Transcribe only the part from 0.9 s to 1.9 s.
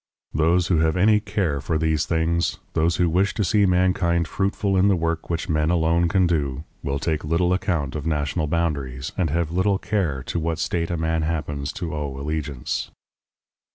any care for